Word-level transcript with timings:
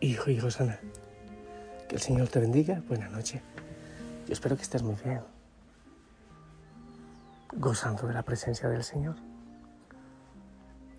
Hijo 0.00 0.30
y 0.30 0.38
Rosana, 0.38 0.78
que 1.88 1.96
el 1.96 2.00
Señor 2.00 2.28
te 2.28 2.38
bendiga. 2.38 2.80
Buenas 2.86 3.10
noches. 3.10 3.42
Yo 4.26 4.32
espero 4.32 4.54
que 4.56 4.62
estés 4.62 4.84
muy 4.84 4.94
bien, 5.04 5.22
gozando 7.54 8.06
de 8.06 8.14
la 8.14 8.22
presencia 8.22 8.68
del 8.68 8.84
Señor. 8.84 9.16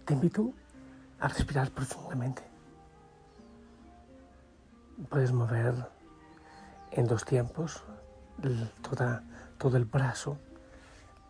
Te 0.03 0.13
invito 0.13 0.51
a 1.21 1.29
respirar 1.29 1.71
profundamente. 1.71 2.41
Puedes 5.07 5.31
mover 5.31 5.75
en 6.91 7.07
dos 7.07 7.23
tiempos 7.23 7.81
toda, 8.81 9.23
todo 9.57 9.77
el 9.77 9.85
brazo 9.85 10.37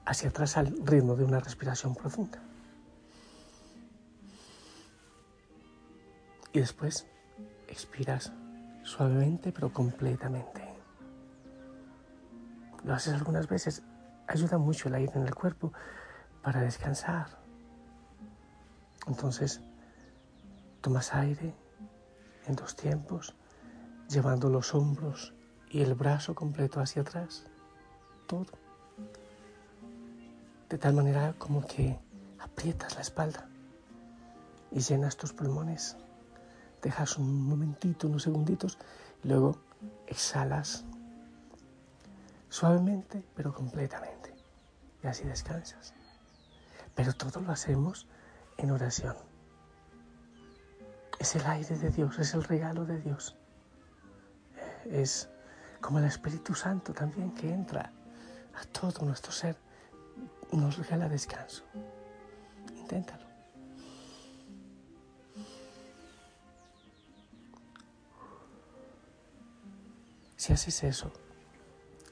hacia 0.06 0.30
atrás 0.30 0.58
al 0.58 0.76
ritmo 0.88 1.16
de 1.16 1.24
una 1.24 1.40
respiración 1.40 1.94
profunda. 1.94 2.40
Y 6.52 6.62
después 6.62 7.06
expiras 7.72 8.32
suavemente 8.84 9.52
pero 9.52 9.72
completamente. 9.72 10.68
Lo 12.84 12.94
haces 12.94 13.14
algunas 13.14 13.48
veces, 13.48 13.84
ayuda 14.28 14.58
mucho 14.58 14.88
el 14.88 14.96
aire 14.96 15.14
en 15.16 15.24
el 15.24 15.36
cuerpo 15.36 15.74
para 16.42 16.62
descansar. 16.62 17.28
Entonces, 19.08 19.62
tomas 20.82 21.14
aire 21.14 21.54
en 22.48 22.56
dos 22.56 22.76
tiempos, 22.76 23.36
llevando 24.08 24.50
los 24.50 24.74
hombros 24.74 25.34
y 25.70 25.82
el 25.82 25.94
brazo 25.94 26.36
completo 26.36 26.80
hacia 26.80 27.02
atrás, 27.02 27.46
todo. 28.28 28.52
De 30.70 30.78
tal 30.78 30.94
manera 30.94 31.34
como 31.38 31.66
que 31.66 32.00
aprietas 32.40 32.96
la 32.96 33.02
espalda 33.02 33.50
y 34.72 34.80
llenas 34.80 35.18
tus 35.18 35.34
pulmones 35.34 35.98
dejas 36.82 37.18
un 37.18 37.48
momentito, 37.48 38.08
unos 38.08 38.24
segunditos, 38.24 38.78
y 39.24 39.28
luego 39.28 39.60
exhalas 40.08 40.86
suavemente, 42.50 43.24
pero 43.36 43.54
completamente. 43.54 44.34
Y 45.04 45.08
así 45.08 45.24
descansas. 45.24 45.94
Pero 46.96 47.14
todo 47.14 47.42
lo 47.42 47.52
hacemos 47.52 48.08
en 48.58 48.72
oración. 48.72 49.16
Es 51.20 51.36
el 51.36 51.46
aire 51.46 51.78
de 51.78 51.90
Dios, 51.90 52.20
es 52.20 52.34
el 52.34 52.44
regalo 52.44 52.86
de 52.86 53.00
Dios. 53.00 53.36
Es 54.86 55.30
como 55.82 56.00
el 56.00 56.06
Espíritu 56.06 56.54
Santo 56.56 56.94
también 56.94 57.34
que 57.34 57.52
entra 57.52 57.92
a 58.56 58.66
todo 58.66 59.06
nuestro 59.06 59.32
ser, 59.32 59.58
nos 60.52 60.78
regala 60.78 61.08
descanso. 61.08 61.64
Inténtalo. 62.76 63.29
Si 70.50 70.54
haces 70.54 70.84
eso, 70.84 71.12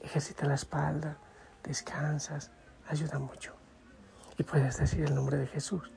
ejercita 0.04 0.46
la 0.46 0.54
espalda, 0.54 1.18
descansas, 1.64 2.52
ayuda 2.88 3.18
mucho. 3.18 3.56
Y 4.38 4.44
puedes 4.44 4.78
decir 4.78 5.06
el 5.06 5.16
nombre 5.16 5.38
de 5.38 5.48
Jesús. 5.48 5.92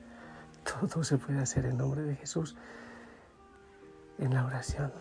Todo 0.63 1.03
se 1.03 1.19
puede 1.19 1.39
hacer 1.39 1.67
en 1.67 1.77
nombre 1.77 2.01
de 2.01 2.15
Jesús 2.15 2.55
en 4.17 4.33
la 4.33 4.43
oración. 4.43 4.91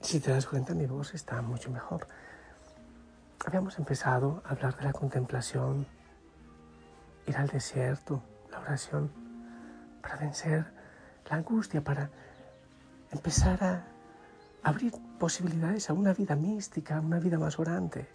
Si 0.00 0.20
te 0.20 0.30
das 0.30 0.46
cuenta, 0.46 0.74
mi 0.74 0.86
voz 0.86 1.12
está 1.14 1.42
mucho 1.42 1.68
mejor. 1.72 2.06
Habíamos 3.44 3.80
empezado 3.80 4.44
a 4.44 4.50
hablar 4.50 4.76
de 4.76 4.84
la 4.84 4.92
contemplación, 4.92 5.88
ir 7.26 7.36
al 7.36 7.48
desierto, 7.48 8.22
la 8.52 8.60
oración, 8.60 9.10
para 10.00 10.14
vencer 10.14 10.66
la 11.28 11.38
angustia, 11.38 11.82
para 11.82 12.10
empezar 13.10 13.62
a 13.64 13.84
abrir 14.62 14.92
posibilidades 15.18 15.90
a 15.90 15.92
una 15.92 16.12
vida 16.12 16.36
mística, 16.36 16.96
a 16.96 17.00
una 17.00 17.18
vida 17.18 17.38
más 17.38 17.58
orante. 17.58 18.08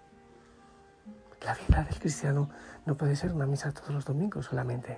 La 1.42 1.56
vida 1.56 1.84
del 1.84 2.00
cristiano 2.00 2.50
no 2.86 2.96
puede 2.96 3.16
ser 3.16 3.34
una 3.34 3.46
misa 3.46 3.72
todos 3.72 3.90
los 3.90 4.06
domingos 4.06 4.46
solamente. 4.46 4.98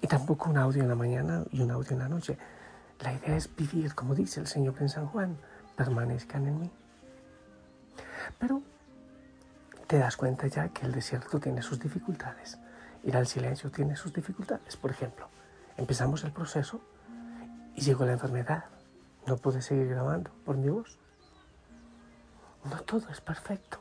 Y 0.00 0.06
tampoco 0.06 0.50
un 0.50 0.58
audio 0.58 0.82
en 0.82 0.88
la 0.88 0.94
mañana 0.94 1.44
y 1.50 1.60
un 1.62 1.70
audio 1.70 1.92
en 1.92 1.98
la 1.98 2.08
noche. 2.08 2.38
La 3.00 3.12
idea 3.12 3.36
es 3.36 3.54
vivir, 3.54 3.94
como 3.94 4.14
dice 4.14 4.40
el 4.40 4.46
Señor 4.46 4.74
en 4.80 4.88
San 4.88 5.06
Juan, 5.06 5.36
permanezcan 5.74 6.46
en 6.46 6.60
mí. 6.60 6.70
Pero 8.38 8.62
te 9.86 9.98
das 9.98 10.16
cuenta 10.16 10.46
ya 10.46 10.68
que 10.68 10.86
el 10.86 10.92
desierto 10.92 11.40
tiene 11.40 11.62
sus 11.62 11.80
dificultades. 11.80 12.58
Ir 13.04 13.16
al 13.16 13.26
silencio 13.26 13.70
tiene 13.70 13.96
sus 13.96 14.12
dificultades. 14.12 14.76
Por 14.76 14.90
ejemplo, 14.90 15.28
empezamos 15.76 16.24
el 16.24 16.32
proceso 16.32 16.80
y 17.76 17.82
llegó 17.82 18.04
la 18.04 18.12
enfermedad. 18.12 18.64
No 19.26 19.36
pude 19.36 19.62
seguir 19.62 19.88
grabando 19.88 20.30
por 20.44 20.56
mi 20.56 20.68
voz. 20.68 20.98
No 22.64 22.80
todo 22.80 23.08
es 23.10 23.20
perfecto, 23.20 23.78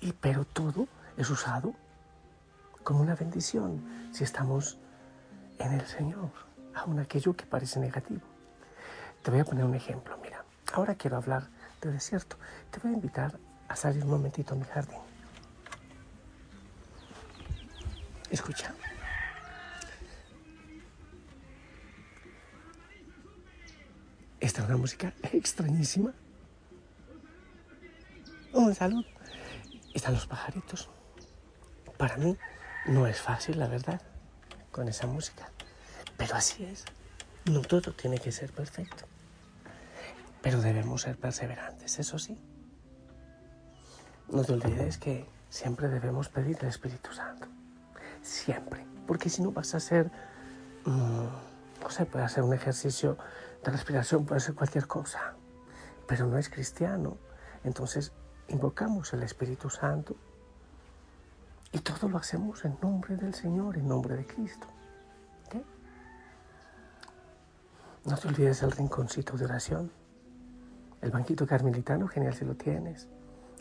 y, 0.00 0.12
pero 0.12 0.44
todo 0.44 0.86
es 1.18 1.28
usado 1.28 1.74
como 2.82 3.00
una 3.00 3.14
bendición 3.14 4.10
si 4.12 4.24
estamos 4.24 4.78
en 5.58 5.72
el 5.72 5.86
Señor, 5.86 6.30
aun 6.74 6.98
aquello 6.98 7.34
que 7.34 7.44
parece 7.44 7.80
negativo. 7.80 8.22
Te 9.22 9.30
voy 9.30 9.40
a 9.40 9.44
poner 9.44 9.64
un 9.64 9.74
ejemplo, 9.74 10.16
mira, 10.22 10.44
ahora 10.72 10.94
quiero 10.94 11.16
hablar 11.16 11.48
de 11.82 11.90
desierto. 11.90 12.36
Te 12.70 12.78
voy 12.80 12.92
a 12.92 12.94
invitar 12.94 13.38
a 13.68 13.76
salir 13.76 14.04
un 14.04 14.10
momentito 14.10 14.54
a 14.54 14.56
mi 14.56 14.64
jardín. 14.64 15.00
Escucha. 18.30 18.74
Una 24.64 24.76
música 24.76 25.12
extrañísima. 25.32 26.12
Un 28.52 28.74
salud. 28.74 29.04
Están 29.92 30.14
los 30.14 30.26
pajaritos. 30.26 30.88
Para 31.98 32.16
mí 32.16 32.36
no 32.86 33.06
es 33.06 33.20
fácil, 33.20 33.58
la 33.58 33.68
verdad, 33.68 34.00
con 34.70 34.88
esa 34.88 35.06
música. 35.06 35.50
Pero 36.16 36.34
así 36.36 36.64
es. 36.64 36.84
No 37.44 37.60
todo 37.60 37.92
tiene 37.92 38.18
que 38.18 38.32
ser 38.32 38.50
perfecto. 38.50 39.04
Pero 40.42 40.60
debemos 40.60 41.02
ser 41.02 41.16
perseverantes, 41.16 41.98
eso 41.98 42.18
sí. 42.18 42.38
No 44.28 44.42
te 44.42 44.54
olvides 44.54 44.98
que 44.98 45.26
siempre 45.50 45.88
debemos 45.88 46.28
pedir 46.28 46.58
el 46.62 46.68
Espíritu 46.68 47.12
Santo. 47.12 47.46
Siempre. 48.22 48.86
Porque 49.06 49.28
si 49.28 49.42
no 49.42 49.52
vas 49.52 49.74
a 49.74 49.80
ser... 49.80 50.10
Mm, 50.84 51.26
no 51.82 51.90
sé, 51.90 52.06
puede 52.06 52.24
hacer 52.24 52.42
un 52.42 52.54
ejercicio 52.54 53.16
de 53.66 53.72
respiración, 53.72 54.24
puede 54.24 54.40
ser 54.40 54.54
cualquier 54.54 54.86
cosa, 54.86 55.34
pero 56.06 56.26
no 56.26 56.38
es 56.38 56.48
cristiano. 56.48 57.16
Entonces 57.64 58.12
invocamos 58.46 59.12
el 59.12 59.24
Espíritu 59.24 59.70
Santo 59.70 60.14
y 61.72 61.80
todo 61.80 62.08
lo 62.08 62.18
hacemos 62.18 62.64
en 62.64 62.78
nombre 62.80 63.16
del 63.16 63.34
Señor, 63.34 63.76
en 63.76 63.88
nombre 63.88 64.16
de 64.16 64.24
Cristo. 64.24 64.68
No 68.04 68.16
te 68.16 68.28
olvides 68.28 68.60
del 68.60 68.70
rinconcito 68.70 69.36
de 69.36 69.46
oración, 69.46 69.90
el 71.02 71.10
banquito 71.10 71.44
carmelitano, 71.44 72.06
genial 72.06 72.34
si 72.34 72.44
lo 72.44 72.54
tienes, 72.54 73.08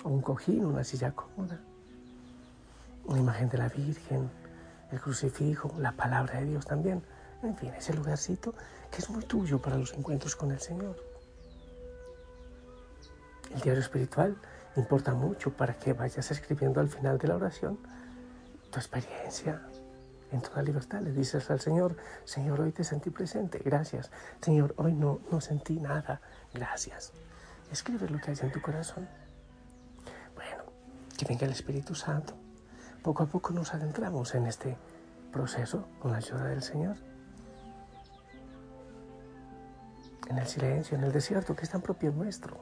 o 0.04 0.10
un 0.10 0.22
cojín, 0.22 0.66
una 0.66 0.84
silla 0.84 1.14
cómoda, 1.14 1.60
una 3.06 3.20
imagen 3.20 3.50
de 3.50 3.58
la 3.58 3.70
Virgen, 3.70 4.30
el 4.92 5.02
crucifijo, 5.02 5.74
la 5.80 5.94
palabra 5.94 6.42
de 6.42 6.46
Dios 6.46 6.64
también 6.64 7.02
en 7.44 7.56
fin, 7.56 7.74
ese 7.74 7.94
lugarcito 7.94 8.54
que 8.92 8.98
es 9.00 9.10
muy 9.10 9.24
tuyo 9.24 9.62
para 9.62 9.78
los 9.78 9.94
encuentros 9.94 10.36
con 10.36 10.52
el 10.52 10.60
Señor. 10.60 10.96
El 13.54 13.62
diario 13.62 13.82
espiritual 13.82 14.36
importa 14.76 15.14
mucho 15.14 15.52
para 15.52 15.78
que 15.78 15.94
vayas 15.94 16.30
escribiendo 16.32 16.80
al 16.80 16.90
final 16.90 17.18
de 17.18 17.28
la 17.28 17.36
oración 17.36 17.78
tu 18.72 18.80
experiencia 18.80 19.62
en 20.32 20.42
toda 20.42 20.62
libertad. 20.62 21.02
Le 21.02 21.12
dices 21.12 21.50
al 21.50 21.60
Señor, 21.60 21.96
Señor, 22.26 22.62
hoy 22.62 22.72
te 22.72 22.84
sentí 22.84 23.10
presente, 23.10 23.60
gracias. 23.64 24.12
Señor, 24.42 24.74
hoy 24.78 24.94
no, 24.94 25.22
no 25.32 25.40
sentí 25.42 25.80
nada, 25.80 26.22
gracias. 26.54 27.14
Escribe 27.72 28.10
lo 28.10 28.20
que 28.20 28.32
hay 28.32 28.38
en 28.42 28.52
tu 28.52 28.62
corazón. 28.62 29.08
Bueno, 30.36 30.64
que 31.18 31.26
venga 31.26 31.46
el 31.46 31.54
Espíritu 31.54 31.96
Santo. 31.96 32.36
Poco 33.02 33.24
a 33.24 33.28
poco 33.28 33.54
nos 33.54 33.74
adentramos 33.74 34.36
en 34.36 34.48
este 34.48 34.78
proceso 35.32 35.88
con 36.00 36.12
la 36.12 36.18
ayuda 36.18 36.46
del 36.46 36.62
Señor. 36.62 36.98
En 40.28 40.38
el 40.38 40.48
silencio, 40.48 40.98
en 40.98 41.04
el 41.04 41.12
desierto, 41.12 41.56
que 41.56 41.64
es 41.64 41.70
tan 41.70 41.82
propio 41.82 42.12
nuestro, 42.12 42.58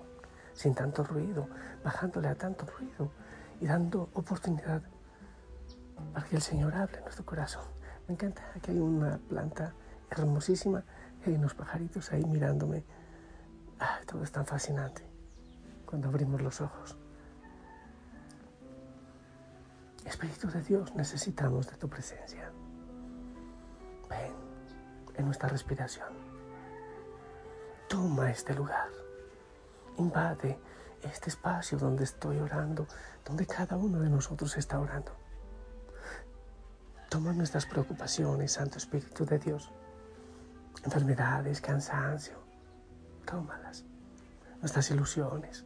sin 0.54 0.74
tanto 0.76 1.04
ruido, 1.04 1.48
bajándole 1.84 2.28
a 2.28 2.36
tanto 2.36 2.66
ruido 2.66 3.12
y 3.60 3.66
dando 3.68 4.10
oportunidad 4.14 4.82
para 6.14 6.26
que 6.26 6.36
el 6.36 6.42
Señor 6.42 6.76
hable 6.76 6.98
en 6.98 7.04
nuestro 7.04 7.26
corazón. 7.26 7.64
Me 8.08 8.14
encanta, 8.14 8.44
aquí 8.56 8.72
hay 8.72 8.80
una 8.80 9.18
planta 9.18 9.74
hermosísima 10.10 10.84
y 11.26 11.32
unos 11.32 11.54
pajaritos 11.54 12.12
ahí 12.12 12.24
mirándome. 12.26 12.84
Ah, 13.80 14.00
todo 14.06 14.24
es 14.24 14.32
tan 14.32 14.46
fascinante 14.46 15.04
cuando 15.86 16.10
abrimos 16.10 16.42
los 16.42 16.62
ojos. 16.62 16.98
Espíritu 20.06 20.50
de 20.50 20.62
Dios, 20.62 20.94
necesitamos 20.96 21.70
de 21.70 21.78
tu 21.78 21.88
presencia. 21.88 22.52
Ven, 24.10 24.34
en 25.16 25.26
nuestra 25.26 25.48
respiración. 25.48 26.23
Toma 27.94 28.32
este 28.32 28.56
lugar, 28.56 28.90
invade 30.00 30.58
este 31.04 31.30
espacio 31.30 31.78
donde 31.78 32.06
estoy 32.06 32.40
orando, 32.40 32.88
donde 33.24 33.46
cada 33.46 33.78
uno 33.78 34.00
de 34.00 34.10
nosotros 34.10 34.58
está 34.58 34.80
orando. 34.80 35.12
Toma 37.08 37.34
nuestras 37.34 37.68
preocupaciones, 37.68 38.54
Santo 38.54 38.80
Espíritu 38.80 39.26
de 39.28 39.38
Dios, 39.38 39.70
enfermedades, 40.84 41.62
cansancio, 41.62 42.40
tómalas, 43.28 43.86
nuestras 44.60 44.90
ilusiones. 44.90 45.64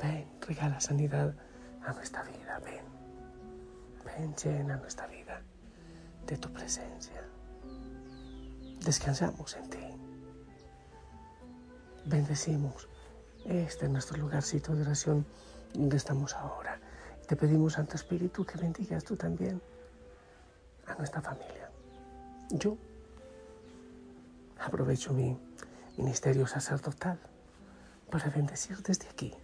Ven, 0.00 0.30
regala 0.40 0.78
sanidad 0.78 1.34
a 1.84 1.92
nuestra 1.94 2.22
vida, 2.22 2.60
ven, 2.64 2.84
ven, 4.04 4.36
llena 4.36 4.76
nuestra 4.76 5.08
vida 5.08 5.42
de 6.28 6.38
tu 6.38 6.52
presencia. 6.52 7.24
Descansamos 8.84 9.56
en 9.56 9.68
ti. 9.68 10.13
Bendecimos 12.06 12.88
este 13.44 13.84
es 13.84 13.90
nuestro 13.90 14.16
lugarcito 14.16 14.74
de 14.74 14.82
oración 14.82 15.26
donde 15.74 15.98
estamos 15.98 16.34
ahora. 16.34 16.80
Te 17.28 17.36
pedimos, 17.36 17.74
Santo 17.74 17.96
Espíritu, 17.96 18.44
que 18.44 18.56
bendigas 18.58 19.04
tú 19.04 19.16
también 19.16 19.60
a 20.86 20.94
nuestra 20.94 21.20
familia. 21.20 21.70
Yo 22.50 22.78
aprovecho 24.58 25.12
mi 25.12 25.38
ministerio 25.98 26.46
sacerdotal 26.46 27.18
para 28.10 28.30
bendecir 28.30 28.82
desde 28.82 29.08
aquí 29.08 29.34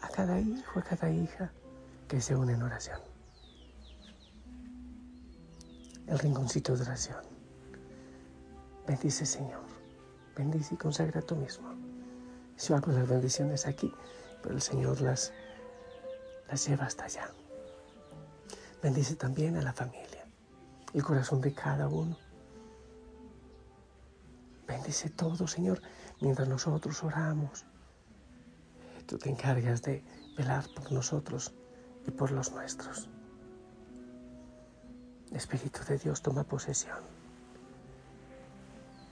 a 0.00 0.08
cada 0.08 0.40
hijo, 0.40 0.80
a 0.80 0.82
cada 0.82 1.10
hija 1.10 1.52
que 2.08 2.20
se 2.20 2.34
une 2.34 2.54
en 2.54 2.62
oración. 2.62 3.00
El 6.06 6.18
rinconcito 6.18 6.74
de 6.74 6.82
oración. 6.82 7.22
Bendice, 8.86 9.26
Señor. 9.26 9.81
Bendice 10.36 10.74
y 10.74 10.78
consagra 10.78 11.20
tú 11.20 11.36
mismo. 11.36 11.68
Yo 12.58 12.76
hago 12.76 12.92
las 12.92 13.08
bendiciones 13.08 13.66
aquí, 13.66 13.92
pero 14.42 14.54
el 14.54 14.62
Señor 14.62 15.00
las, 15.00 15.32
las 16.48 16.66
lleva 16.66 16.86
hasta 16.86 17.04
allá. 17.04 17.30
Bendice 18.82 19.16
también 19.16 19.56
a 19.56 19.62
la 19.62 19.72
familia, 19.72 20.26
el 20.94 21.02
corazón 21.02 21.40
de 21.40 21.52
cada 21.52 21.88
uno. 21.88 22.16
Bendice 24.66 25.10
todo, 25.10 25.46
Señor, 25.46 25.82
mientras 26.20 26.48
nosotros 26.48 27.02
oramos. 27.02 27.64
Tú 29.06 29.18
te 29.18 29.28
encargas 29.28 29.82
de 29.82 30.02
velar 30.36 30.64
por 30.74 30.90
nosotros 30.92 31.52
y 32.06 32.10
por 32.10 32.30
los 32.30 32.52
nuestros. 32.52 33.10
Espíritu 35.32 35.80
de 35.88 35.98
Dios, 35.98 36.22
toma 36.22 36.44
posesión. 36.44 37.11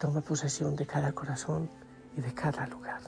Toma 0.00 0.20
posesión 0.22 0.74
de 0.74 0.86
cada 0.86 1.12
corazón 1.12 1.70
y 2.16 2.20
de 2.20 2.34
cada 2.34 2.66
lugar. 2.66 3.00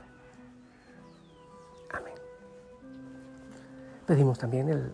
Pedimos 4.06 4.38
también 4.38 4.68
el, 4.68 4.92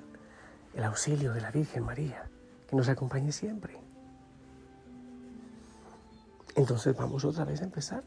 el 0.75 0.85
auxilio 0.85 1.33
de 1.33 1.41
la 1.41 1.51
Virgen 1.51 1.83
María, 1.83 2.31
que 2.69 2.77
nos 2.77 2.89
acompañe 2.89 3.33
siempre. 3.33 3.77
Entonces 6.55 6.95
vamos 6.97 7.25
otra 7.25 7.45
vez 7.45 7.61
a 7.63 7.65
empezar 7.65 8.05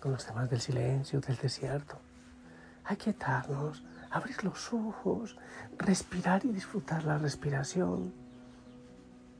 con 0.00 0.12
los 0.12 0.24
temas 0.24 0.48
del 0.48 0.60
silencio, 0.60 1.20
del 1.20 1.36
desierto. 1.36 1.98
Aquietarnos, 2.84 3.84
abrir 4.10 4.42
los 4.42 4.72
ojos, 4.72 5.36
respirar 5.78 6.44
y 6.44 6.48
disfrutar 6.48 7.04
la 7.04 7.18
respiración. 7.18 8.12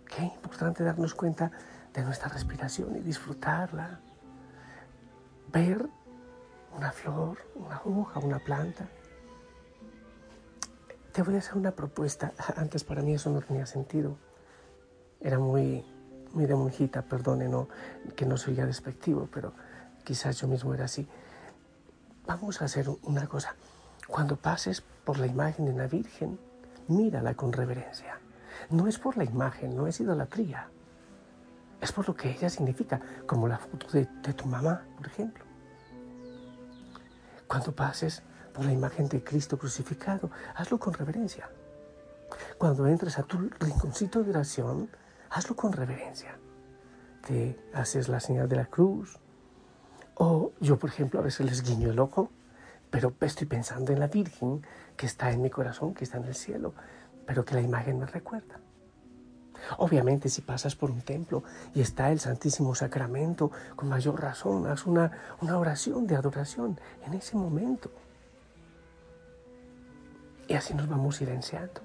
Qué 0.07 0.23
importante 0.25 0.85
darnos 0.85 1.15
cuenta 1.15 1.51
de 1.93 2.03
nuestra 2.03 2.29
respiración 2.29 2.97
y 2.97 3.01
disfrutarla. 3.01 4.01
Ver 5.53 5.89
una 6.77 6.93
flor, 6.93 7.39
una 7.57 7.81
hoja, 7.85 8.21
una 8.21 8.39
planta 8.39 8.89
te 11.13 11.23
voy 11.23 11.35
a 11.35 11.39
hacer 11.39 11.57
una 11.57 11.73
propuesta. 11.73 12.33
Antes 12.57 12.85
para 12.85 13.03
mí 13.03 13.15
eso 13.15 13.31
no 13.31 13.41
tenía 13.41 13.67
sentido. 13.67 14.17
Era 15.21 15.39
muy, 15.39 15.85
muy 16.33 16.47
de 16.47 16.55
monjita, 16.55 17.03
perdone, 17.03 17.49
no, 17.49 17.69
que 18.17 18.27
no 18.27 18.37
soy 18.37 18.55
ya 18.55 18.67
despectivo, 18.67 19.29
pero 19.33 19.53
quizás 20.05 20.39
yo 20.39 20.49
mismo 20.49 20.73
era 20.75 20.85
así. 20.85 21.07
Vamos 22.27 22.63
a 22.63 22.67
hacer 22.67 22.89
una 23.03 23.27
cosa. 23.27 23.55
Cuando 24.07 24.37
pases 24.37 24.83
por 25.05 25.19
la 25.19 25.27
imagen 25.27 25.67
de 25.67 25.73
una 25.73 25.87
virgen, 25.87 26.39
mírala 26.89 27.35
con 27.35 27.53
reverencia. 27.53 28.19
No 28.71 28.87
es 28.87 28.99
por 28.99 29.17
la 29.17 29.25
imagen, 29.25 29.77
no 29.77 29.87
es 29.87 30.01
idolatría. 30.01 30.69
Es 31.81 31.93
por 31.93 32.07
lo 32.07 32.15
que 32.15 32.31
ella 32.31 32.51
significa, 32.51 33.01
como 33.27 33.49
la 33.49 33.59
foto 33.59 33.87
de, 33.93 34.07
tu 34.35 34.47
mamá, 34.47 34.85
por 34.97 35.07
ejemplo. 35.07 35.45
Cuando 37.47 37.73
pases 37.73 38.23
por 38.53 38.65
la 38.65 38.73
imagen 38.73 39.09
de 39.09 39.23
Cristo 39.23 39.59
crucificado. 39.59 40.31
Hazlo 40.55 40.79
con 40.79 40.93
reverencia. 40.93 41.49
Cuando 42.59 42.87
entres 42.87 43.19
a 43.19 43.23
tu 43.23 43.39
rinconcito 43.59 44.23
de 44.23 44.31
oración, 44.31 44.91
hazlo 45.31 45.57
con 45.57 45.73
reverencia. 45.73 46.39
Te 47.27 47.59
haces 47.73 48.09
la 48.09 48.21
señal 48.21 48.49
de 48.49 48.57
la 48.57 48.67
cruz. 48.67 49.19
O 50.15 50.53
yo, 50.61 50.79
por 50.79 50.91
ejemplo, 50.91 51.21
a 51.21 51.23
veces 51.23 51.47
les 51.47 51.63
guiño 51.63 51.91
el 51.91 51.99
ojo, 51.99 52.31
pero 52.91 53.15
estoy 53.21 53.47
pensando 53.47 53.93
en 53.93 54.01
la 54.01 54.09
Virgen 54.09 54.63
que 54.97 55.07
está 55.07 55.31
en 55.31 55.41
mi 55.41 55.51
corazón, 55.51 55.95
que 55.95 56.05
está 56.05 56.19
en 56.19 56.25
el 56.25 56.35
cielo, 56.35 56.75
pero 57.27 57.45
que 57.45 57.55
la 57.55 57.63
imagen 57.63 57.99
me 57.99 58.07
recuerda. 58.07 58.61
Obviamente 59.79 60.29
si 60.29 60.41
pasas 60.41 60.75
por 60.75 60.91
un 60.91 61.03
templo 61.03 61.43
y 61.75 61.81
está 61.81 62.11
el 62.11 62.21
Santísimo 62.21 62.75
Sacramento, 62.75 63.51
con 63.77 63.89
mayor 63.89 64.21
razón, 64.21 64.67
haz 64.67 64.87
una, 64.87 65.11
una 65.41 65.59
oración 65.59 66.07
de 66.07 66.17
adoración 66.17 66.79
en 67.07 67.15
ese 67.15 67.37
momento. 67.37 67.91
Y 70.49 70.55
así 70.55 70.75
nos 70.75 70.89
vamos 70.89 71.17
silenciando. 71.17 71.81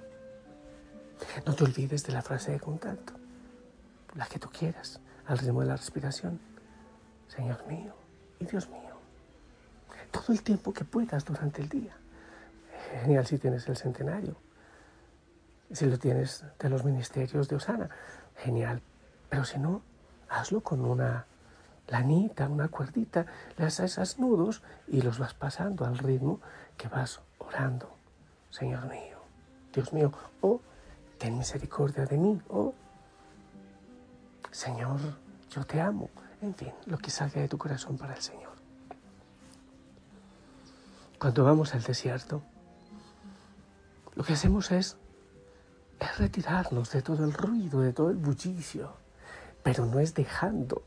No 1.46 1.54
te 1.54 1.64
olvides 1.64 2.04
de 2.04 2.14
la 2.14 2.22
frase 2.22 2.52
de 2.52 2.60
contacto, 2.60 3.14
la 4.16 4.26
que 4.26 4.40
tú 4.40 4.50
quieras, 4.50 5.00
al 5.28 5.38
ritmo 5.38 5.62
de 5.62 5.68
la 5.68 5.76
respiración. 5.76 6.40
Señor 7.28 7.66
mío 7.68 7.94
y 8.40 8.46
Dios 8.46 8.70
mío. 8.70 8.96
Todo 10.12 10.34
el 10.34 10.42
tiempo 10.42 10.74
que 10.74 10.86
puedas 10.86 11.26
durante 11.26 11.62
el 11.62 11.70
día. 11.70 11.96
Genial 13.02 13.26
si 13.26 13.38
tienes 13.38 13.68
el 13.68 13.78
centenario. 13.78 14.36
Si 15.72 15.86
lo 15.86 15.98
tienes 15.98 16.46
de 16.60 16.70
los 16.70 16.84
ministerios 16.84 17.48
de 17.48 17.56
Osana. 17.56 17.90
Genial. 18.38 18.82
Pero 19.30 19.46
si 19.46 19.60
no, 19.60 19.82
hazlo 20.30 20.62
con 20.62 20.86
una 20.86 21.26
lanita, 21.88 22.48
una 22.48 22.68
cuerdita, 22.68 23.26
le 23.58 23.66
haces 23.66 24.20
nudos 24.20 24.64
y 24.88 25.02
los 25.02 25.20
vas 25.20 25.34
pasando 25.34 25.86
al 25.86 25.98
ritmo 25.98 26.40
que 26.78 26.88
vas 26.88 27.22
orando 27.40 27.96
Señor 28.56 28.86
mío, 28.86 29.18
Dios 29.74 29.92
mío, 29.92 30.14
oh, 30.40 30.62
ten 31.18 31.38
misericordia 31.38 32.06
de 32.06 32.18
mí, 32.18 32.42
oh, 32.48 32.74
Señor, 34.50 34.98
yo 35.50 35.66
te 35.66 35.82
amo, 35.82 36.10
en 36.42 36.56
fin, 36.56 36.72
lo 36.86 36.98
que 36.98 37.10
salga 37.10 37.42
de 37.42 37.50
tu 37.50 37.58
corazón 37.58 37.98
para 37.98 38.16
el 38.16 38.22
Señor. 38.22 38.54
Cuando 41.20 41.44
vamos 41.44 41.74
al 41.74 41.84
desierto, 41.84 42.42
lo 44.16 44.24
que 44.24 44.32
hacemos 44.32 44.72
es, 44.72 44.96
es 46.00 46.18
retirarnos 46.18 46.92
de 46.92 47.02
todo 47.02 47.24
el 47.24 47.34
ruido, 47.34 47.82
de 47.82 47.94
todo 47.94 48.10
el 48.10 48.18
bullicio, 48.18 48.94
pero 49.64 49.86
no 49.86 50.00
es 50.00 50.14
dejando 50.14 50.84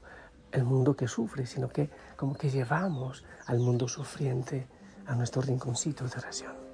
el 0.53 0.65
mundo 0.65 0.97
que 0.97 1.09
sufre, 1.09 1.47
sino 1.47 1.69
que 1.69 1.91
como 2.17 2.35
que 2.35 2.51
llevamos 2.51 3.25
al 3.47 3.59
mundo 3.59 3.89
sufriente 3.89 4.67
a 5.07 5.15
nuestro 5.15 5.43
rinconcito 5.43 6.05
de 6.05 6.19
oración 6.19 6.69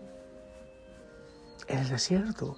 en 1.69 1.79
el 1.79 1.89
desierto. 1.89 2.57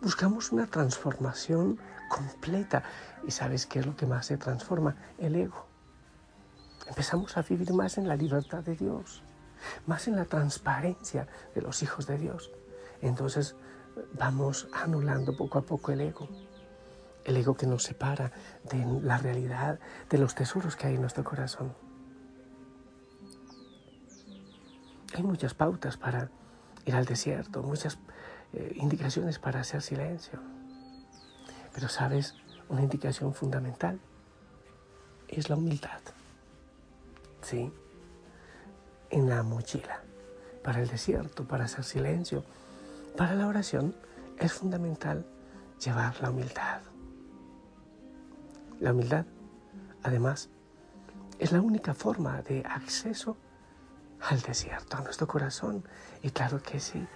Buscamos 0.00 0.52
una 0.52 0.66
transformación 0.66 1.78
completa. 2.08 2.82
¿Y 3.26 3.30
sabes 3.30 3.66
qué 3.66 3.80
es 3.80 3.86
lo 3.86 3.96
que 3.96 4.06
más 4.06 4.26
se 4.26 4.36
transforma? 4.36 4.96
El 5.18 5.36
ego. 5.36 5.66
Empezamos 6.86 7.36
a 7.36 7.42
vivir 7.42 7.72
más 7.72 7.98
en 7.98 8.08
la 8.08 8.16
libertad 8.16 8.62
de 8.62 8.76
Dios, 8.76 9.22
más 9.86 10.08
en 10.08 10.16
la 10.16 10.24
transparencia 10.24 11.26
de 11.54 11.62
los 11.62 11.82
hijos 11.82 12.06
de 12.06 12.16
Dios. 12.16 12.50
Entonces 13.02 13.56
vamos 14.14 14.68
anulando 14.72 15.36
poco 15.36 15.58
a 15.58 15.62
poco 15.62 15.92
el 15.92 16.00
ego. 16.00 16.28
El 17.24 17.36
ego 17.36 17.54
que 17.54 17.66
nos 17.66 17.82
separa 17.82 18.32
de 18.64 18.84
la 19.02 19.18
realidad, 19.18 19.78
de 20.08 20.18
los 20.18 20.34
tesoros 20.34 20.76
que 20.76 20.86
hay 20.86 20.94
en 20.94 21.00
nuestro 21.00 21.24
corazón. 21.24 21.74
Hay 25.14 25.22
muchas 25.22 25.54
pautas 25.54 25.96
para 25.96 26.30
ir 26.84 26.94
al 26.94 27.04
desierto, 27.04 27.62
muchas 27.62 27.98
eh, 28.52 28.72
indicaciones 28.76 29.38
para 29.38 29.60
hacer 29.60 29.82
silencio. 29.82 30.40
Pero 31.74 31.88
sabes, 31.88 32.34
una 32.68 32.82
indicación 32.82 33.34
fundamental 33.34 34.00
es 35.28 35.48
la 35.48 35.56
humildad. 35.56 36.00
¿Sí? 37.42 37.72
En 39.10 39.28
la 39.28 39.42
mochila, 39.42 40.02
para 40.62 40.80
el 40.80 40.88
desierto, 40.88 41.46
para 41.46 41.64
hacer 41.64 41.84
silencio, 41.84 42.44
para 43.16 43.34
la 43.34 43.46
oración, 43.46 43.94
es 44.38 44.52
fundamental 44.52 45.26
llevar 45.78 46.20
la 46.20 46.30
humildad. 46.30 46.80
La 48.80 48.92
humildad 48.92 49.24
Además, 50.02 50.48
es 51.38 51.52
la 51.52 51.60
única 51.60 51.94
forma 51.94 52.42
de 52.42 52.64
acceso 52.66 53.36
al 54.20 54.40
desierto, 54.40 54.96
a 54.96 55.00
nuestro 55.00 55.26
corazón. 55.26 55.84
Y 56.22 56.30
claro 56.30 56.62
que 56.62 56.80
sí, 56.80 57.06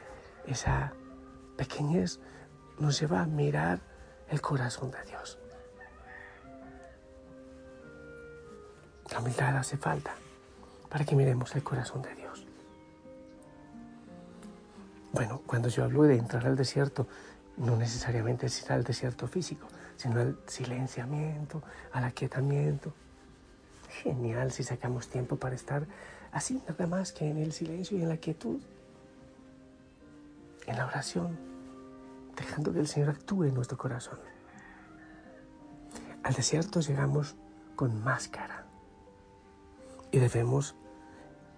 esa 0.46 0.92
pequeñez 1.56 2.20
nos 2.78 3.00
lleva 3.00 3.20
a 3.20 3.26
mirar 3.26 3.80
el 4.28 4.40
corazón 4.40 4.90
de 4.90 5.02
Dios. 5.04 5.38
La 9.10 9.20
humildad 9.20 9.56
hace 9.56 9.76
falta 9.76 10.14
para 10.88 11.04
que 11.04 11.16
miremos 11.16 11.54
el 11.54 11.62
corazón 11.62 12.02
de 12.02 12.14
Dios. 12.14 12.21
Bueno, 15.12 15.42
cuando 15.46 15.68
yo 15.68 15.84
hablo 15.84 16.04
de 16.04 16.16
entrar 16.16 16.46
al 16.46 16.56
desierto, 16.56 17.06
no 17.58 17.76
necesariamente 17.76 18.46
es 18.46 18.70
al 18.70 18.82
desierto 18.82 19.28
físico, 19.28 19.68
sino 19.96 20.20
al 20.20 20.38
silenciamiento, 20.46 21.62
al 21.92 22.04
aquietamiento. 22.04 22.94
Genial 24.02 24.52
si 24.52 24.62
sacamos 24.62 25.08
tiempo 25.08 25.36
para 25.36 25.54
estar 25.54 25.86
así, 26.32 26.62
nada 26.66 26.86
más 26.86 27.12
que 27.12 27.28
en 27.28 27.36
el 27.36 27.52
silencio 27.52 27.98
y 27.98 28.02
en 28.02 28.08
la 28.08 28.16
quietud, 28.16 28.58
en 30.66 30.76
la 30.76 30.86
oración, 30.86 31.38
dejando 32.34 32.72
que 32.72 32.80
el 32.80 32.88
Señor 32.88 33.10
actúe 33.10 33.44
en 33.44 33.54
nuestro 33.54 33.76
corazón. 33.76 34.18
Al 36.22 36.32
desierto 36.32 36.80
llegamos 36.80 37.36
con 37.76 38.02
máscara 38.02 38.64
y 40.10 40.18
debemos 40.18 40.74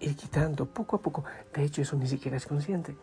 ir 0.01 0.17
quitando 0.17 0.65
poco 0.65 0.97
a 0.97 1.01
poco. 1.01 1.23
De 1.53 1.63
hecho, 1.63 1.81
eso 1.81 1.95
ni 1.95 2.07
siquiera 2.07 2.35
es 2.35 2.45
consciente. 2.45 2.97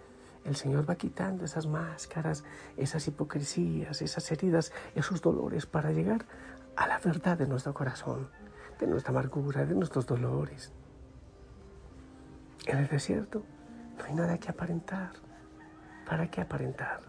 El 0.44 0.56
Señor 0.56 0.88
va 0.88 0.96
quitando 0.96 1.44
esas 1.44 1.66
máscaras, 1.66 2.44
esas 2.76 3.06
hipocresías, 3.06 4.02
esas 4.02 4.30
heridas, 4.32 4.72
esos 4.94 5.22
dolores 5.22 5.66
para 5.66 5.92
llegar 5.92 6.26
a 6.76 6.86
la 6.86 6.98
verdad 6.98 7.38
de 7.38 7.46
nuestro 7.46 7.72
corazón, 7.74 8.28
de 8.80 8.86
nuestra 8.86 9.10
amargura, 9.10 9.64
de 9.64 9.74
nuestros 9.74 10.06
dolores. 10.06 10.72
En 12.66 12.78
el 12.78 12.88
desierto 12.88 13.44
no 13.98 14.04
hay 14.04 14.14
nada 14.14 14.38
que 14.38 14.50
aparentar. 14.50 15.12
¿Para 16.08 16.28
qué 16.30 16.40
aparentar? 16.40 17.00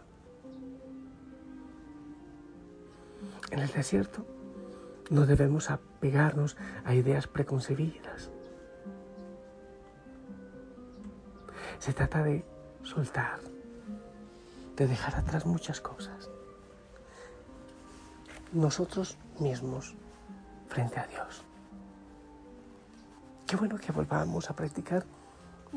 En 3.51 3.59
el 3.59 3.71
desierto 3.71 4.25
no 5.09 5.25
debemos 5.25 5.69
apegarnos 5.69 6.57
a 6.85 6.93
ideas 6.93 7.27
preconcebidas. 7.27 8.29
Se 11.79 11.93
trata 11.93 12.23
de 12.23 12.45
soltar, 12.83 13.39
de 14.75 14.87
dejar 14.87 15.15
atrás 15.15 15.45
muchas 15.45 15.81
cosas. 15.81 16.29
Nosotros 18.51 19.17
mismos 19.39 19.95
frente 20.67 20.99
a 20.99 21.07
Dios. 21.07 21.43
Qué 23.47 23.55
bueno 23.55 23.77
que 23.77 23.91
volvamos 23.91 24.49
a 24.49 24.55
practicar 24.55 25.05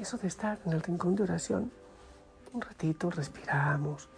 eso 0.01 0.19
de 0.19 0.29
estar 0.29 0.59
en 0.65 0.73
el 0.73 0.83
rincón 0.83 1.15
de 1.17 1.23
oración. 1.23 1.73
Un 2.53 2.61
ratito 2.61 3.11
respiramos, 3.11 4.09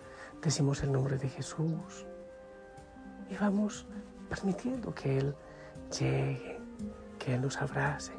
decimos 0.43 0.83
el 0.83 0.93
nombre 0.93 1.19
de 1.19 1.29
Jesús 1.29 2.07
y 3.31 3.37
vamos 3.37 3.87
permitiendo 4.29 4.95
que 4.95 5.19
Él 5.19 5.35
llegue, 5.99 6.61
que 7.19 7.35
Él 7.35 7.43
nos 7.43 7.57
abrace. 7.59 8.13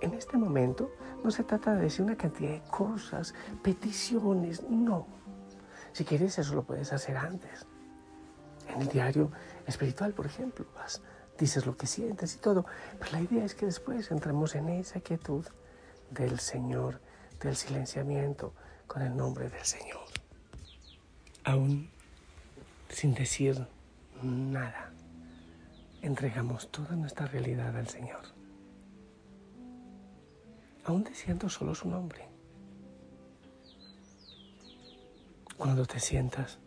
En 0.00 0.14
este 0.14 0.36
momento 0.36 0.90
no 1.24 1.30
se 1.30 1.42
trata 1.42 1.74
de 1.74 1.82
decir 1.82 2.04
una 2.04 2.16
cantidad 2.16 2.50
de 2.50 2.62
cosas, 2.70 3.34
peticiones, 3.62 4.62
no. 4.68 5.06
Si 5.92 6.04
quieres 6.04 6.38
eso 6.38 6.54
lo 6.54 6.64
puedes 6.64 6.92
hacer 6.92 7.16
antes. 7.16 7.66
En 8.68 8.82
el 8.82 8.88
diario 8.88 9.30
espiritual, 9.66 10.12
por 10.12 10.26
ejemplo, 10.26 10.66
vas, 10.74 11.02
dices 11.38 11.64
lo 11.64 11.76
que 11.76 11.86
sientes 11.86 12.34
y 12.34 12.38
todo. 12.38 12.66
Pero 12.98 13.12
la 13.12 13.20
idea 13.22 13.44
es 13.44 13.54
que 13.54 13.64
después 13.66 14.10
entremos 14.10 14.54
en 14.54 14.68
esa 14.68 15.00
quietud 15.00 15.46
del 16.10 16.40
Señor, 16.40 17.00
del 17.40 17.56
silenciamiento 17.56 18.52
con 18.86 19.02
el 19.02 19.16
nombre 19.16 19.48
del 19.48 19.64
Señor. 19.64 20.04
Aún 21.44 21.90
sin 22.90 23.14
decir 23.14 23.66
nada, 24.22 24.92
entregamos 26.02 26.70
toda 26.70 26.94
nuestra 26.96 27.26
realidad 27.26 27.76
al 27.76 27.88
Señor. 27.88 28.43
Aún 30.84 31.02
diciendo 31.04 31.48
solo 31.48 31.74
su 31.74 31.88
nombre. 31.88 32.28
Cuando 35.56 35.86
te 35.86 35.98
sientas, 35.98 36.58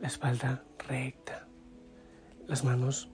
la 0.00 0.08
espalda 0.08 0.64
recta, 0.88 1.46
las 2.48 2.64
manos, 2.64 3.08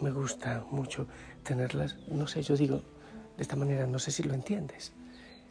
me 0.00 0.10
gusta 0.10 0.64
mucho 0.70 1.08
tenerlas, 1.42 1.96
no 2.08 2.26
sé, 2.26 2.42
yo 2.42 2.56
digo, 2.56 2.82
de 3.36 3.42
esta 3.42 3.56
manera, 3.56 3.86
no 3.86 3.98
sé 3.98 4.10
si 4.10 4.22
lo 4.22 4.32
entiendes. 4.32 4.92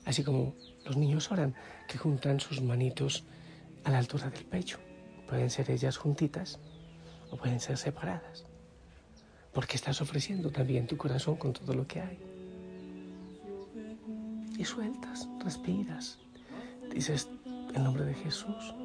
Así 0.06 0.24
como 0.24 0.56
los 0.86 0.98
niños 0.98 1.32
oran, 1.32 1.54
que 1.88 1.98
juntan 1.98 2.40
sus 2.40 2.62
manitos 2.62 3.26
a 3.84 3.92
la 3.92 4.00
altura 4.00 4.30
del 4.30 4.46
pecho. 4.46 4.80
Pueden 5.28 5.50
ser 5.50 5.70
ellas 5.70 5.98
juntitas 5.98 6.60
o 7.30 7.38
pueden 7.38 7.60
ser 7.60 7.78
separadas. 7.78 8.46
Porque 9.54 9.76
estás 9.76 10.02
ofreciendo 10.02 10.50
también 10.50 10.88
tu 10.88 10.98
corazón 10.98 11.36
con 11.36 11.54
todo 11.54 11.74
lo 11.74 11.86
que 11.86 12.02
hay. 12.02 12.31
Y 14.62 14.64
sueltas, 14.64 15.28
respiras. 15.44 16.20
Dices 16.94 17.28
el 17.74 17.84
nombre 17.84 18.06
de 18.06 18.14
Jesús. 18.14 18.76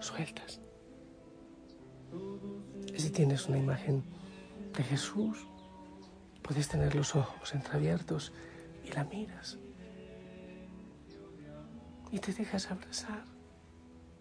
Sueltas. 0.00 0.60
Y 2.92 2.98
si 2.98 3.10
tienes 3.10 3.46
una 3.46 3.58
imagen 3.58 4.02
de 4.76 4.82
Jesús, 4.82 5.46
Puedes 6.44 6.68
tener 6.68 6.94
los 6.94 7.16
ojos 7.16 7.54
entreabiertos 7.54 8.30
y 8.84 8.92
la 8.92 9.04
miras. 9.04 9.56
Y 12.10 12.18
te 12.18 12.34
dejas 12.34 12.70
abrazar. 12.70 13.24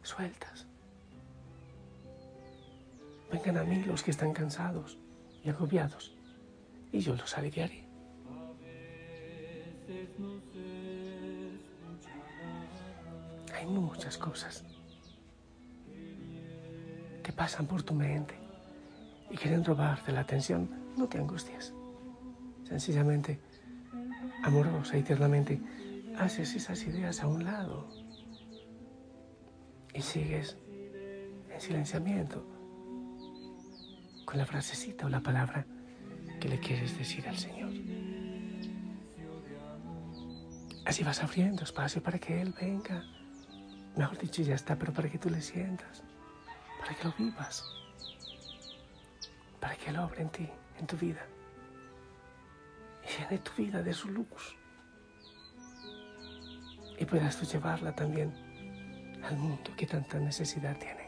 Sueltas. 0.03 0.65
Vengan 3.29 3.57
a 3.57 3.63
mí 3.65 3.83
los 3.83 4.03
que 4.03 4.11
están 4.11 4.31
cansados 4.31 4.97
y 5.43 5.49
agobiados, 5.49 6.15
y 6.93 6.99
yo 6.99 7.13
los 7.13 7.37
aliviaré. 7.37 7.82
Muchas 14.03 14.17
cosas 14.17 14.65
que 17.23 17.31
pasan 17.31 17.65
por 17.65 17.83
tu 17.83 17.93
mente 17.93 18.35
y 19.31 19.37
quieren 19.37 19.63
robarte 19.63 20.11
la 20.11 20.19
atención. 20.19 20.69
No 20.97 21.07
te 21.07 21.19
angusties 21.19 21.73
sencillamente, 22.67 23.39
amorosa 24.43 24.97
y 24.97 25.03
tiernamente, 25.03 25.61
haces 26.17 26.53
esas 26.53 26.83
ideas 26.83 27.23
a 27.23 27.27
un 27.27 27.45
lado 27.45 27.87
y 29.93 30.01
sigues 30.01 30.57
en 31.49 31.61
silenciamiento 31.61 32.45
con 34.25 34.37
la 34.37 34.45
frasecita 34.45 35.05
o 35.05 35.09
la 35.09 35.21
palabra 35.21 35.65
que 36.41 36.49
le 36.49 36.59
quieres 36.59 36.97
decir 36.97 37.25
al 37.29 37.37
Señor. 37.37 37.71
Así 40.83 41.05
vas 41.05 41.23
abriendo 41.23 41.63
espacio 41.63 42.03
para 42.03 42.19
que 42.19 42.41
Él 42.41 42.53
venga. 42.59 43.05
Mejor 43.95 44.17
dicho, 44.17 44.41
ya 44.41 44.55
está, 44.55 44.75
pero 44.75 44.91
para 44.91 45.09
que 45.09 45.19
tú 45.19 45.29
le 45.29 45.41
sientas, 45.41 46.03
para 46.79 46.95
que 46.95 47.03
lo 47.03 47.13
vivas, 47.17 47.63
para 49.59 49.75
que 49.75 49.89
Él 49.89 49.97
obre 49.97 50.23
en 50.23 50.29
ti, 50.29 50.49
en 50.79 50.87
tu 50.87 50.97
vida 50.97 51.25
y 53.03 53.21
llene 53.21 53.37
tu 53.39 53.51
vida 53.53 53.81
de 53.83 53.93
su 53.93 54.09
luz. 54.09 54.57
Y 56.97 57.05
puedas 57.05 57.37
tú 57.37 57.45
llevarla 57.45 57.93
también 57.93 58.33
al 59.23 59.37
mundo 59.37 59.71
que 59.75 59.85
tanta 59.85 60.19
necesidad 60.19 60.77
tiene. 60.77 61.03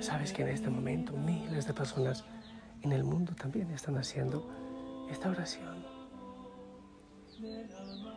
Sabes 0.00 0.32
que 0.32 0.42
en 0.42 0.48
este 0.48 0.68
momento 0.68 1.12
miles 1.12 1.66
de 1.66 1.74
personas 1.74 2.24
en 2.82 2.92
el 2.92 3.04
mundo 3.04 3.34
también 3.34 3.70
están 3.70 3.96
haciendo 3.96 4.61
esta 5.12 5.28
oración. 5.28 5.84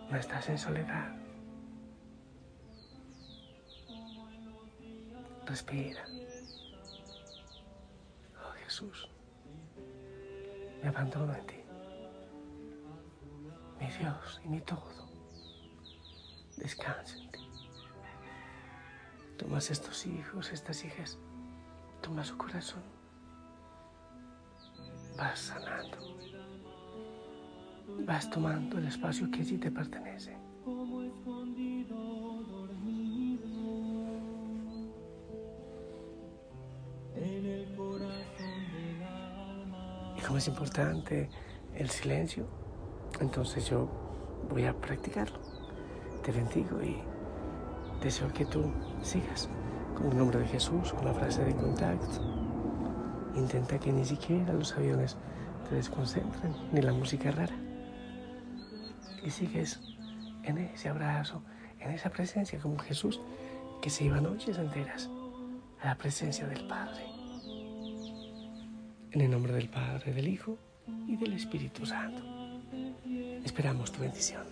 No 0.09 0.17
estás 0.17 0.49
en 0.49 0.57
soledad. 0.57 1.15
Respira. 5.45 6.05
Jesús, 8.63 9.07
me 10.81 10.89
abandono 10.89 11.35
en 11.35 11.45
ti. 11.45 11.55
Mi 13.79 13.87
Dios 13.91 14.41
y 14.43 14.47
mi 14.47 14.61
todo. 14.61 15.07
Descansa 16.57 17.17
en 17.17 17.31
ti. 17.31 17.39
Tomas 19.37 19.69
estos 19.69 20.07
hijos, 20.07 20.51
estas 20.51 20.83
hijas, 20.83 21.19
toma 22.01 22.23
su 22.23 22.37
corazón. 22.37 22.83
Vas 25.15 25.39
sanando 25.39 26.14
vas 28.05 28.29
tomando 28.29 28.77
el 28.77 28.87
espacio 28.87 29.29
que 29.31 29.43
sí 29.43 29.57
te 29.57 29.71
pertenece. 29.71 30.37
Y 40.17 40.21
como 40.21 40.37
es 40.37 40.47
importante 40.47 41.29
el 41.75 41.89
silencio, 41.89 42.47
entonces 43.19 43.69
yo 43.69 43.89
voy 44.49 44.65
a 44.65 44.73
practicarlo. 44.73 45.39
Te 46.23 46.31
bendigo 46.31 46.81
y 46.81 46.97
deseo 48.01 48.31
que 48.33 48.45
tú 48.45 48.71
sigas 49.01 49.49
con 49.95 50.11
el 50.11 50.17
nombre 50.17 50.39
de 50.39 50.47
Jesús, 50.47 50.93
con 50.93 51.05
la 51.05 51.13
frase 51.13 51.43
de 51.43 51.55
contacto. 51.55 52.21
Intenta 53.35 53.79
que 53.79 53.91
ni 53.91 54.05
siquiera 54.05 54.53
los 54.53 54.75
aviones 54.75 55.17
te 55.69 55.75
desconcentren, 55.75 56.53
ni 56.71 56.81
la 56.81 56.93
música 56.93 57.31
rara. 57.31 57.64
Y 59.25 59.31
sigues 59.31 59.79
en 60.43 60.59
ese 60.59 60.87
abrazo, 60.87 61.41
en 61.79 61.89
esa 61.89 62.11
presencia 62.11 62.59
como 62.59 62.77
Jesús 62.77 63.19
que 63.81 63.89
se 63.89 64.03
iba 64.03 64.21
noches 64.21 64.59
enteras 64.59 65.09
a 65.81 65.87
la 65.87 65.95
presencia 65.95 66.45
del 66.45 66.67
Padre. 66.67 67.03
En 69.11 69.21
el 69.21 69.31
nombre 69.31 69.53
del 69.53 69.67
Padre, 69.67 70.13
del 70.13 70.27
Hijo 70.27 70.59
y 71.07 71.15
del 71.17 71.33
Espíritu 71.33 71.87
Santo. 71.87 72.21
Esperamos 73.43 73.91
tu 73.91 74.01
bendición. 74.01 74.43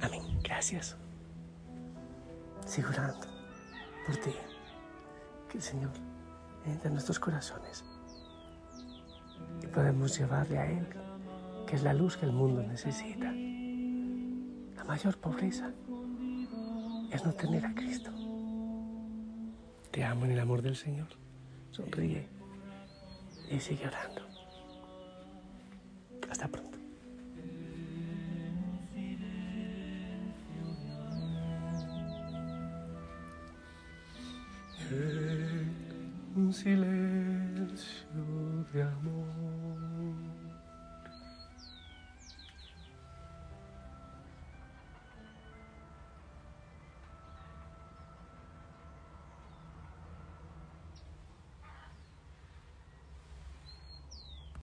Amén. 0.00 0.22
Gracias. 0.42 0.96
Sigo 2.64 2.88
orando 2.88 3.26
por 4.06 4.16
ti. 4.16 4.30
Que 5.50 5.58
el 5.58 5.62
Señor 5.62 6.07
entre 6.70 6.88
en 6.88 6.94
nuestros 6.94 7.18
corazones 7.18 7.84
y 9.62 9.66
podemos 9.66 10.16
llevarle 10.18 10.58
a 10.58 10.70
Él, 10.70 10.86
que 11.66 11.76
es 11.76 11.82
la 11.82 11.92
luz 11.92 12.16
que 12.16 12.26
el 12.26 12.32
mundo 12.32 12.62
necesita. 12.62 13.32
La 14.76 14.84
mayor 14.84 15.18
pobreza 15.18 15.70
es 17.10 17.24
no 17.24 17.32
tener 17.32 17.66
a 17.66 17.74
Cristo. 17.74 18.10
Te 19.90 20.04
amo 20.04 20.24
en 20.26 20.32
el 20.32 20.40
amor 20.40 20.62
del 20.62 20.76
Señor. 20.76 21.08
Sonríe 21.70 22.28
y 23.50 23.60
sigue 23.60 23.86
orando. 23.86 24.22
Hasta 26.30 26.48
pronto. 26.48 26.67